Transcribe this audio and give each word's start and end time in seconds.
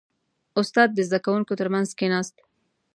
•استاد 0.59 0.89
د 0.93 0.99
زده 1.07 1.19
کوونکو 1.25 1.53
ترمنځ 1.59 1.89
کښېناست. 1.97 2.35